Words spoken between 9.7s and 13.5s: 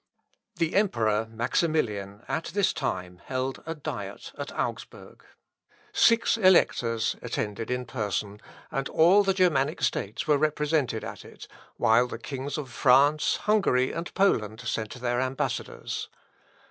States were represented at it, while the kings of France,